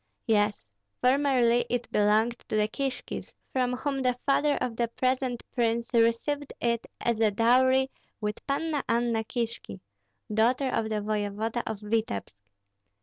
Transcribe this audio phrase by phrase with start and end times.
[0.25, 0.65] "Yes.
[0.99, 6.51] Formerly it belonged to the Kishkis, from whom the father of the present prince received
[6.59, 9.79] it as dowry with Panna Anna Kishki,
[10.33, 12.33] daughter of the voevoda of Vityebsk.